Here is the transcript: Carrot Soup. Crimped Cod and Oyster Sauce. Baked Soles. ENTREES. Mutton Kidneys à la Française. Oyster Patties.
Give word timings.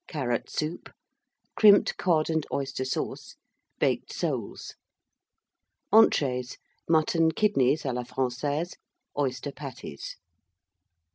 Carrot 0.07 0.49
Soup. 0.49 0.89
Crimped 1.55 1.95
Cod 1.95 2.27
and 2.31 2.43
Oyster 2.51 2.85
Sauce. 2.85 3.35
Baked 3.77 4.11
Soles. 4.11 4.73
ENTREES. 5.93 6.57
Mutton 6.89 7.31
Kidneys 7.33 7.83
à 7.83 7.93
la 7.93 8.01
Française. 8.03 8.77
Oyster 9.15 9.51
Patties. 9.51 10.15